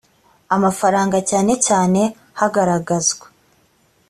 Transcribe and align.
amafaranga 0.55 1.17
cyane 1.29 1.53
cyane 1.67 2.01
hagaragazwa 2.39 3.25